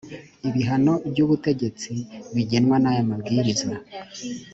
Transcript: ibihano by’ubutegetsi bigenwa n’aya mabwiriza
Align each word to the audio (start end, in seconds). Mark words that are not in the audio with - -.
ibihano 0.49 0.93
by’ubutegetsi 1.09 1.91
bigenwa 2.35 2.75
n’aya 2.83 3.03
mabwiriza 3.09 3.67